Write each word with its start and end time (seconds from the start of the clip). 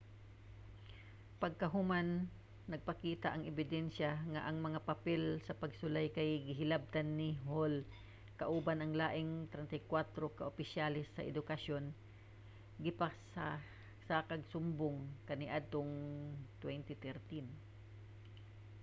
pagkahuman 1.41 2.09
nagpakita 2.73 3.27
ang 3.31 3.43
ebidensya 3.51 4.11
nga 4.33 4.41
ang 4.47 4.57
mga 4.65 4.79
papel 4.89 5.23
sa 5.45 5.57
pagsulay 5.61 6.07
kay 6.17 6.29
gihilabtan 6.47 7.07
ni 7.19 7.29
hall 7.49 7.73
kauban 8.41 8.79
ang 8.81 8.93
laing 9.01 9.31
34 9.53 10.37
ka 10.37 10.43
opisyales 10.51 11.07
sa 11.11 11.25
edukasyon 11.31 11.83
gipasakaag 12.85 14.41
sumbong 14.51 14.97
kaniadtong 15.27 15.91
2013 16.65 17.45